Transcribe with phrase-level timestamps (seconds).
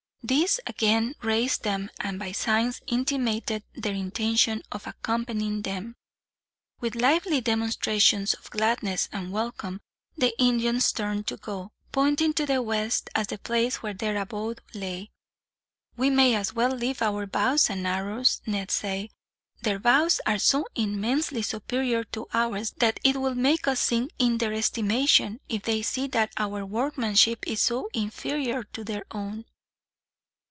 [0.23, 5.95] These again raised them, and by signs intimated their intention of accompanying them.
[6.79, 9.81] With lively demonstrations of gladness and welcome,
[10.15, 14.61] the Indians turned to go, pointing to the west as the place where their abode
[14.75, 15.09] lay.
[15.97, 19.09] "We may as well leave our bows and arrows," Ned said.
[19.63, 24.37] "Their bows are so immensely superior to ours that it will make us sink in
[24.37, 29.45] their estimation, if they see that our workmanship is so inferior to their own."